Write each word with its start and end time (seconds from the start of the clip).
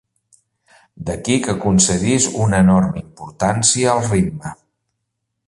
D'aquí 1.09 1.35
que 1.47 1.55
concedís 1.65 2.25
una 2.47 2.63
enorme 2.67 3.05
importància 3.05 3.93
al 3.95 4.03
ritme. 4.09 4.57